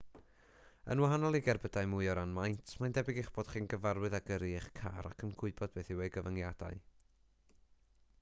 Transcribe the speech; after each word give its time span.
yn 0.93 1.01
wahanol 1.03 1.35
i 1.39 1.41
gerbydau 1.47 1.89
mwy 1.91 2.07
o 2.13 2.15
ran 2.19 2.31
maint 2.37 2.71
mae'n 2.85 2.95
debyg 2.99 3.19
eich 3.23 3.29
bod 3.35 3.51
chi'n 3.51 3.69
gyfarwydd 3.75 4.17
â 4.21 4.23
gyrru 4.31 4.49
eich 4.61 4.71
car 4.81 5.11
ac 5.11 5.23
yn 5.29 5.35
gwybod 5.43 5.77
beth 5.77 5.93
yw 5.97 6.01
ei 6.07 6.13
gyfyngiadau 6.17 6.81